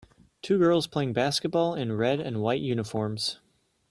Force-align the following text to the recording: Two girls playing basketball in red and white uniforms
Two 0.41 0.57
girls 0.57 0.87
playing 0.87 1.13
basketball 1.13 1.75
in 1.75 1.93
red 1.95 2.19
and 2.19 2.41
white 2.41 2.61
uniforms 2.63 3.37